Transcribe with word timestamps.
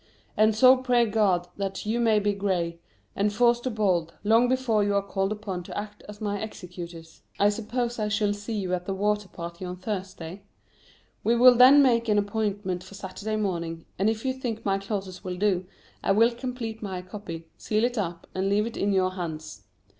And 0.35 0.55
so 0.55 0.77
pray 0.77 1.05
God 1.05 1.47
that 1.57 1.85
you 1.85 1.99
may 1.99 2.17
be 2.17 2.33
gray, 2.33 2.79
and 3.15 3.31
Forster 3.31 3.69
bald, 3.69 4.15
long 4.23 4.49
before 4.49 4.83
you 4.83 4.95
are 4.95 5.01
called 5.03 5.31
upon 5.31 5.61
to 5.65 5.77
act 5.77 6.01
as 6.09 6.19
my 6.19 6.41
executors. 6.41 7.21
I 7.39 7.49
suppose 7.49 7.99
I 7.99 8.07
shall 8.07 8.33
see 8.33 8.55
you 8.55 8.73
at 8.73 8.87
the 8.87 8.95
water 8.95 9.27
party 9.27 9.63
on 9.63 9.75
Thursday? 9.75 10.41
We 11.23 11.35
will 11.35 11.53
then 11.53 11.83
make 11.83 12.09
an 12.09 12.17
appointment 12.17 12.83
for 12.83 12.95
Saturday 12.95 13.35
morning, 13.35 13.85
and 13.99 14.09
if 14.09 14.25
you 14.25 14.33
think 14.33 14.65
my 14.65 14.79
clauses 14.79 15.23
will 15.23 15.37
do, 15.37 15.67
I 16.01 16.13
will 16.13 16.31
complete 16.31 16.81
my 16.81 17.03
copy, 17.03 17.45
seal 17.59 17.83
it 17.83 17.95
up, 17.95 18.25
and 18.33 18.49
leave 18.49 18.65
it 18.65 18.77
in 18.77 18.93
your 18.93 19.11
hands. 19.11 19.65